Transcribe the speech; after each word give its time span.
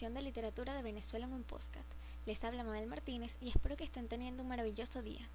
De 0.00 0.22
literatura 0.22 0.74
de 0.74 0.82
Venezuela 0.82 1.26
en 1.26 1.34
un 1.34 1.42
podcast. 1.42 1.84
Les 2.24 2.42
habla 2.42 2.64
Mabel 2.64 2.86
Martínez 2.86 3.36
y 3.38 3.50
espero 3.50 3.76
que 3.76 3.84
estén 3.84 4.08
teniendo 4.08 4.42
un 4.42 4.48
maravilloso 4.48 5.02
día. 5.02 5.28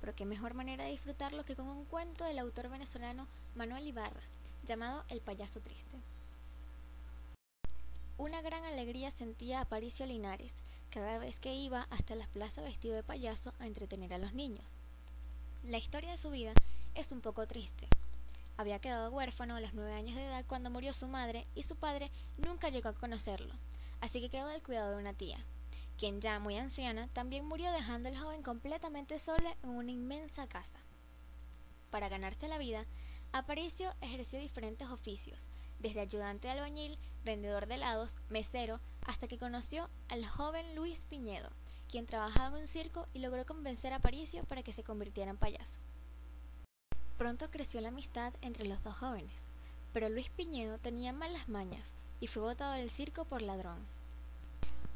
Pero 0.00 0.16
qué 0.16 0.24
mejor 0.24 0.52
manera 0.52 0.82
de 0.82 0.90
disfrutarlo 0.90 1.44
que 1.44 1.54
con 1.54 1.68
un 1.68 1.84
cuento 1.84 2.24
del 2.24 2.40
autor 2.40 2.68
venezolano 2.68 3.28
Manuel 3.54 3.86
Ibarra, 3.86 4.20
llamado 4.66 5.04
El 5.08 5.20
payaso 5.20 5.60
triste. 5.60 5.96
Una 8.18 8.42
gran 8.42 8.64
alegría 8.64 9.12
sentía 9.12 9.60
Aparicio 9.60 10.04
Linares 10.06 10.54
cada 10.90 11.18
vez 11.18 11.36
que 11.36 11.54
iba 11.54 11.86
hasta 11.90 12.16
la 12.16 12.26
plaza 12.26 12.62
vestido 12.62 12.96
de 12.96 13.04
payaso 13.04 13.54
a 13.60 13.68
entretener 13.68 14.12
a 14.12 14.18
los 14.18 14.34
niños. 14.34 14.74
La 15.62 15.78
historia 15.78 16.10
de 16.10 16.18
su 16.18 16.30
vida 16.30 16.52
es 16.96 17.12
un 17.12 17.20
poco 17.20 17.46
triste. 17.46 17.86
Había 18.56 18.80
quedado 18.80 19.12
huérfano 19.12 19.54
a 19.54 19.60
los 19.60 19.72
nueve 19.72 19.92
años 19.92 20.16
de 20.16 20.26
edad 20.26 20.44
cuando 20.48 20.68
murió 20.68 20.92
su 20.94 21.06
madre 21.06 21.46
y 21.54 21.62
su 21.62 21.76
padre 21.76 22.10
nunca 22.38 22.70
llegó 22.70 22.88
a 22.88 22.94
conocerlo, 22.94 23.54
así 24.00 24.20
que 24.20 24.30
quedó 24.30 24.46
del 24.48 24.62
cuidado 24.62 24.90
de 24.90 25.00
una 25.00 25.14
tía, 25.14 25.44
quien 25.98 26.20
ya 26.20 26.38
muy 26.38 26.56
anciana 26.56 27.08
también 27.12 27.46
murió 27.46 27.70
dejando 27.72 28.08
al 28.08 28.18
joven 28.18 28.42
completamente 28.42 29.18
solo 29.18 29.50
en 29.62 29.70
una 29.70 29.90
inmensa 29.90 30.46
casa. 30.46 30.78
Para 31.90 32.08
ganarse 32.08 32.48
la 32.48 32.58
vida, 32.58 32.86
Aparicio 33.32 33.92
ejerció 34.00 34.38
diferentes 34.38 34.88
oficios, 34.88 35.38
desde 35.78 36.00
ayudante 36.00 36.48
de 36.48 36.54
albañil, 36.54 36.98
vendedor 37.24 37.66
de 37.66 37.76
helados, 37.76 38.16
mesero, 38.28 38.80
hasta 39.04 39.28
que 39.28 39.38
conoció 39.38 39.88
al 40.08 40.26
joven 40.26 40.74
Luis 40.74 41.04
Piñedo, 41.04 41.50
quien 41.90 42.06
trabajaba 42.06 42.56
en 42.56 42.62
un 42.62 42.68
circo 42.68 43.06
y 43.12 43.18
logró 43.18 43.44
convencer 43.44 43.92
a 43.92 43.96
Aparicio 43.96 44.44
para 44.44 44.62
que 44.62 44.72
se 44.72 44.84
convirtiera 44.84 45.30
en 45.30 45.36
payaso. 45.36 45.80
Pronto 47.18 47.50
creció 47.50 47.80
la 47.80 47.88
amistad 47.88 48.32
entre 48.40 48.66
los 48.66 48.82
dos 48.82 48.96
jóvenes, 48.96 49.32
pero 49.92 50.08
Luis 50.08 50.30
Piñedo 50.30 50.78
tenía 50.78 51.12
malas 51.12 51.48
mañas 51.48 51.84
y 52.20 52.28
fue 52.28 52.42
botado 52.42 52.72
del 52.72 52.90
circo 52.90 53.24
por 53.24 53.42
ladrón. 53.42 53.78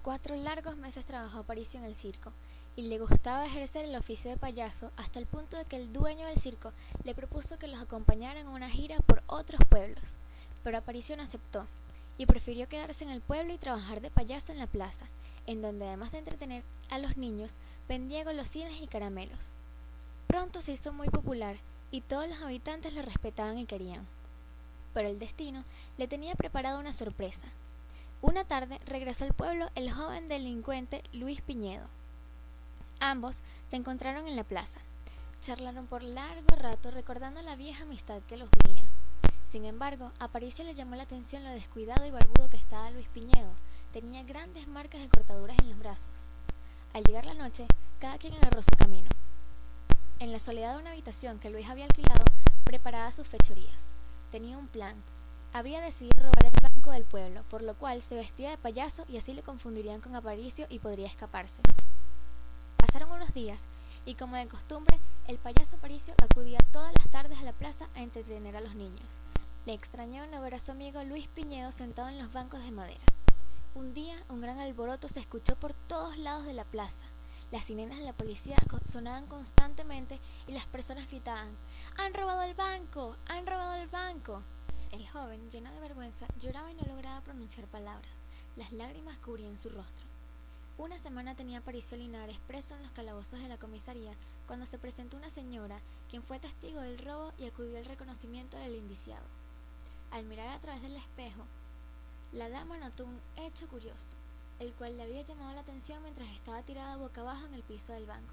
Cuatro 0.04 0.36
largos 0.36 0.76
meses 0.76 1.06
trabajó 1.06 1.38
Aparicio 1.38 1.80
en 1.80 1.86
el 1.86 1.96
circo 1.96 2.30
y 2.76 2.82
le 2.82 2.98
gustaba 2.98 3.46
ejercer 3.46 3.86
el 3.86 3.96
oficio 3.96 4.30
de 4.30 4.36
payaso 4.36 4.90
hasta 4.98 5.18
el 5.18 5.24
punto 5.24 5.56
de 5.56 5.64
que 5.64 5.76
el 5.76 5.94
dueño 5.94 6.26
del 6.26 6.38
circo 6.38 6.74
le 7.04 7.14
propuso 7.14 7.58
que 7.58 7.68
los 7.68 7.80
acompañaran 7.80 8.46
en 8.46 8.52
una 8.52 8.68
gira 8.68 8.98
por 8.98 9.22
otros 9.26 9.62
pueblos, 9.66 10.04
pero 10.62 10.76
Aparicio 10.76 11.16
no 11.16 11.22
aceptó 11.22 11.66
y 12.18 12.26
prefirió 12.26 12.68
quedarse 12.68 13.02
en 13.02 13.08
el 13.08 13.22
pueblo 13.22 13.54
y 13.54 13.56
trabajar 13.56 14.02
de 14.02 14.10
payaso 14.10 14.52
en 14.52 14.58
la 14.58 14.66
plaza, 14.66 15.06
en 15.46 15.62
donde 15.62 15.86
además 15.86 16.12
de 16.12 16.18
entretener 16.18 16.64
a 16.90 16.98
los 16.98 17.16
niños, 17.16 17.54
vendía 17.88 18.24
golosinas 18.24 18.74
y 18.82 18.86
caramelos. 18.86 19.54
Pronto 20.26 20.60
se 20.60 20.72
hizo 20.72 20.92
muy 20.92 21.08
popular 21.08 21.56
y 21.90 22.02
todos 22.02 22.28
los 22.28 22.42
habitantes 22.42 22.92
lo 22.92 23.00
respetaban 23.00 23.56
y 23.56 23.64
querían. 23.64 24.06
Pero 24.92 25.08
el 25.08 25.18
destino 25.18 25.64
le 25.96 26.08
tenía 26.08 26.34
preparada 26.34 26.78
una 26.78 26.92
sorpresa. 26.92 27.40
Una 28.26 28.44
tarde 28.44 28.78
regresó 28.86 29.24
al 29.24 29.34
pueblo 29.34 29.68
el 29.74 29.92
joven 29.92 30.28
delincuente 30.28 31.04
Luis 31.12 31.42
Piñedo. 31.42 31.84
Ambos 32.98 33.42
se 33.68 33.76
encontraron 33.76 34.26
en 34.26 34.34
la 34.34 34.44
plaza. 34.44 34.80
Charlaron 35.42 35.86
por 35.86 36.02
largo 36.02 36.56
rato 36.56 36.90
recordando 36.90 37.42
la 37.42 37.54
vieja 37.54 37.82
amistad 37.82 38.22
que 38.22 38.38
los 38.38 38.48
unía. 38.64 38.82
Sin 39.52 39.66
embargo, 39.66 40.10
a 40.18 40.24
Aparicio 40.24 40.64
le 40.64 40.74
llamó 40.74 40.96
la 40.96 41.02
atención 41.02 41.44
lo 41.44 41.50
descuidado 41.50 42.06
y 42.06 42.12
barbudo 42.12 42.48
que 42.48 42.56
estaba 42.56 42.90
Luis 42.92 43.06
Piñedo. 43.08 43.52
Tenía 43.92 44.22
grandes 44.22 44.66
marcas 44.68 45.02
de 45.02 45.10
cortaduras 45.10 45.58
en 45.58 45.68
los 45.68 45.78
brazos. 45.78 46.08
Al 46.94 47.04
llegar 47.04 47.26
la 47.26 47.34
noche, 47.34 47.66
cada 47.98 48.16
quien 48.16 48.32
agarró 48.32 48.62
su 48.62 48.74
camino. 48.78 49.10
En 50.18 50.32
la 50.32 50.40
soledad 50.40 50.72
de 50.72 50.80
una 50.80 50.92
habitación 50.92 51.40
que 51.40 51.50
Luis 51.50 51.68
había 51.68 51.84
alquilado, 51.84 52.24
preparaba 52.64 53.12
sus 53.12 53.28
fechorías. 53.28 53.82
Tenía 54.32 54.56
un 54.56 54.68
plan. 54.68 54.96
Había 55.52 55.82
decidido 55.82 56.22
robar 56.22 56.46
el 56.46 56.73
del 56.90 57.04
pueblo, 57.04 57.42
por 57.50 57.62
lo 57.62 57.74
cual 57.74 58.02
se 58.02 58.14
vestía 58.14 58.50
de 58.50 58.58
payaso 58.58 59.04
y 59.08 59.16
así 59.16 59.32
le 59.32 59.42
confundirían 59.42 60.00
con 60.00 60.14
Aparicio 60.14 60.66
y 60.68 60.78
podría 60.78 61.06
escaparse. 61.06 61.56
Pasaron 62.76 63.10
unos 63.10 63.32
días, 63.32 63.60
y 64.04 64.14
como 64.14 64.36
de 64.36 64.48
costumbre, 64.48 64.98
el 65.26 65.38
payaso 65.38 65.76
Aparicio 65.76 66.14
acudía 66.22 66.58
todas 66.72 66.92
las 66.98 67.10
tardes 67.10 67.38
a 67.38 67.44
la 67.44 67.52
plaza 67.52 67.88
a 67.94 68.02
entretener 68.02 68.56
a 68.56 68.60
los 68.60 68.74
niños. 68.74 69.08
Le 69.66 69.72
extrañó 69.72 70.26
no 70.26 70.42
ver 70.42 70.54
a 70.54 70.58
su 70.58 70.72
amigo 70.72 71.02
Luis 71.04 71.26
Piñedo 71.28 71.72
sentado 71.72 72.08
en 72.08 72.18
los 72.18 72.32
bancos 72.32 72.62
de 72.62 72.70
madera. 72.70 73.00
Un 73.74 73.94
día, 73.94 74.22
un 74.28 74.40
gran 74.40 74.58
alboroto 74.58 75.08
se 75.08 75.20
escuchó 75.20 75.56
por 75.56 75.72
todos 75.72 76.18
lados 76.18 76.44
de 76.44 76.52
la 76.52 76.64
plaza. 76.64 77.06
Las 77.50 77.64
sirenas 77.64 77.98
de 77.98 78.04
la 78.04 78.12
policía 78.12 78.56
sonaban 78.84 79.26
constantemente 79.26 80.20
y 80.46 80.52
las 80.52 80.66
personas 80.66 81.08
gritaban 81.08 81.56
¡Han 81.96 82.14
robado 82.14 82.42
el 82.42 82.54
banco! 82.54 83.16
¡Han 83.26 83.46
robado 83.46 83.74
el 83.74 83.88
banco! 83.88 84.42
El 84.94 85.08
joven, 85.08 85.50
lleno 85.50 85.72
de 85.72 85.80
vergüenza, 85.80 86.24
lloraba 86.40 86.70
y 86.70 86.74
no 86.74 86.84
lograba 86.86 87.20
pronunciar 87.22 87.66
palabras. 87.66 88.12
Las 88.54 88.70
lágrimas 88.70 89.18
cubrían 89.18 89.58
su 89.58 89.68
rostro. 89.68 90.06
Una 90.78 91.00
semana 91.00 91.34
tenía 91.34 91.58
Aparicio 91.58 91.96
Linares 91.96 92.38
preso 92.46 92.76
en 92.76 92.84
los 92.84 92.92
calabozos 92.92 93.40
de 93.40 93.48
la 93.48 93.58
comisaría 93.58 94.12
cuando 94.46 94.66
se 94.66 94.78
presentó 94.78 95.16
una 95.16 95.30
señora, 95.30 95.80
quien 96.08 96.22
fue 96.22 96.38
testigo 96.38 96.80
del 96.80 97.00
robo 97.00 97.32
y 97.38 97.46
acudió 97.48 97.76
al 97.78 97.86
reconocimiento 97.86 98.56
del 98.56 98.76
indiciado. 98.76 99.26
Al 100.12 100.26
mirar 100.26 100.50
a 100.50 100.60
través 100.60 100.80
del 100.82 100.94
espejo, 100.94 101.42
la 102.30 102.48
dama 102.48 102.76
notó 102.78 103.04
un 103.04 103.18
hecho 103.34 103.66
curioso 103.66 104.14
el 104.60 104.72
cual 104.74 104.96
le 104.96 105.02
había 105.02 105.22
llamado 105.22 105.54
la 105.54 105.62
atención 105.62 106.00
mientras 106.04 106.28
estaba 106.28 106.62
tirada 106.62 106.96
boca 106.98 107.22
abajo 107.22 107.46
en 107.46 107.54
el 107.54 107.64
piso 107.64 107.92
del 107.92 108.06
banco. 108.06 108.32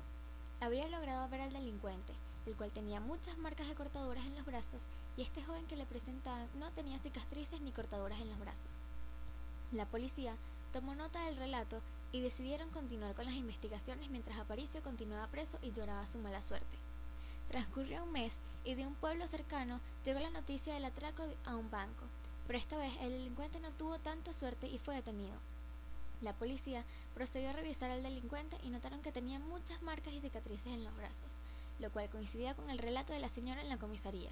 Había 0.60 0.88
logrado 0.90 1.28
ver 1.30 1.42
al 1.42 1.54
delincuente, 1.54 2.14
el 2.46 2.56
cual 2.56 2.70
tenía 2.70 3.00
muchas 3.00 3.36
marcas 3.40 3.68
de 3.68 3.74
cortaduras 3.74 4.28
en 4.28 4.36
los 4.36 4.46
brazos, 4.46 4.80
este 5.22 5.44
joven 5.44 5.66
que 5.68 5.76
le 5.76 5.86
presentaban 5.86 6.48
no 6.60 6.72
tenía 6.72 7.00
cicatrices 7.00 7.62
ni 7.62 7.72
cortaduras 7.72 8.20
en 8.20 8.30
los 8.30 8.40
brazos. 8.40 8.60
La 9.72 9.86
policía 9.86 10.36
tomó 10.74 10.96
nota 10.96 11.26
del 11.26 11.38
relato 11.38 11.82
y 12.12 12.22
decidieron 12.22 12.70
continuar 12.70 13.16
con 13.16 13.26
las 13.26 13.36
investigaciones 13.36 14.10
mientras 14.10 14.40
Aparicio 14.40 14.82
continuaba 14.82 15.28
preso 15.28 15.58
y 15.62 15.72
lloraba 15.72 16.08
su 16.08 16.18
mala 16.18 16.42
suerte. 16.42 16.78
Transcurrió 17.50 18.04
un 18.04 18.12
mes 18.12 18.34
y 18.64 18.76
de 18.76 18.86
un 18.86 18.96
pueblo 18.96 19.28
cercano 19.28 19.80
llegó 20.06 20.20
la 20.20 20.30
noticia 20.30 20.74
del 20.74 20.86
atraco 20.86 21.24
a 21.46 21.56
un 21.56 21.70
banco, 21.70 22.06
pero 22.48 22.60
esta 22.60 22.78
vez 22.78 22.94
el 23.02 23.12
delincuente 23.12 23.60
no 23.60 23.72
tuvo 23.72 24.00
tanta 24.00 24.34
suerte 24.34 24.68
y 24.68 24.78
fue 24.78 24.96
detenido. 24.96 25.38
La 26.22 26.34
policía 26.34 26.84
procedió 27.16 27.50
a 27.50 27.54
revisar 27.54 27.92
al 27.92 28.04
delincuente 28.04 28.58
y 28.64 28.70
notaron 28.70 29.02
que 29.02 29.12
tenía 29.12 29.40
muchas 29.40 29.82
marcas 29.82 30.14
y 30.14 30.22
cicatrices 30.22 30.68
en 30.68 30.84
los 30.84 30.96
brazos, 30.96 31.16
lo 31.80 31.92
cual 31.92 32.10
coincidía 32.10 32.56
con 32.56 32.70
el 32.70 32.78
relato 32.78 33.14
de 33.14 33.20
la 33.20 33.30
señora 33.30 33.62
en 33.62 33.70
la 33.70 33.78
comisaría. 33.78 34.30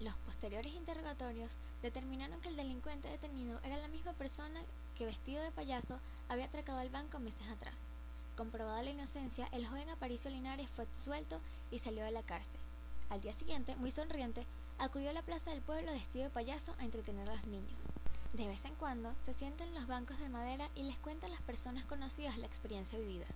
Los 0.00 0.14
posteriores 0.24 0.72
interrogatorios 0.72 1.50
determinaron 1.82 2.40
que 2.40 2.48
el 2.48 2.56
delincuente 2.56 3.08
detenido 3.08 3.60
era 3.62 3.76
la 3.76 3.88
misma 3.88 4.14
persona 4.14 4.58
que 4.96 5.04
vestido 5.04 5.42
de 5.42 5.50
payaso 5.50 6.00
había 6.30 6.46
atracado 6.46 6.78
al 6.78 6.88
banco 6.88 7.18
meses 7.18 7.46
atrás. 7.48 7.74
Comprobada 8.34 8.82
la 8.82 8.92
inocencia, 8.92 9.46
el 9.52 9.66
joven 9.66 9.90
Aparicio 9.90 10.30
Linares 10.30 10.70
fue 10.70 10.86
suelto 10.94 11.38
y 11.70 11.80
salió 11.80 12.02
de 12.02 12.12
la 12.12 12.22
cárcel. 12.22 12.58
Al 13.10 13.20
día 13.20 13.34
siguiente, 13.34 13.76
muy 13.76 13.90
sonriente, 13.90 14.46
acudió 14.78 15.10
a 15.10 15.12
la 15.12 15.20
plaza 15.20 15.50
del 15.50 15.60
pueblo 15.60 15.92
vestido 15.92 16.24
de 16.24 16.30
payaso 16.30 16.74
a 16.78 16.84
entretener 16.86 17.28
a 17.28 17.34
los 17.34 17.44
niños. 17.44 17.78
De 18.32 18.48
vez 18.48 18.64
en 18.64 18.76
cuando 18.76 19.12
se 19.26 19.34
sienten 19.34 19.68
en 19.68 19.74
los 19.74 19.86
bancos 19.86 20.18
de 20.18 20.30
madera 20.30 20.70
y 20.74 20.84
les 20.84 20.98
cuenta 21.00 21.26
a 21.26 21.30
las 21.30 21.42
personas 21.42 21.84
conocidas 21.84 22.38
la 22.38 22.46
experiencia 22.46 22.98
vivida. 22.98 23.26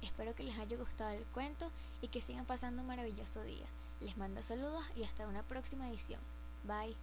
Espero 0.00 0.34
que 0.34 0.44
les 0.44 0.58
haya 0.58 0.78
gustado 0.78 1.10
el 1.10 1.24
cuento 1.26 1.70
y 2.00 2.08
que 2.08 2.22
sigan 2.22 2.46
pasando 2.46 2.80
un 2.80 2.88
maravilloso 2.88 3.42
día. 3.42 3.66
Les 4.00 4.16
mando 4.16 4.42
saludos 4.42 4.84
y 4.94 5.04
hasta 5.04 5.26
una 5.26 5.42
próxima 5.42 5.88
edición. 5.88 6.20
Bye. 6.64 6.96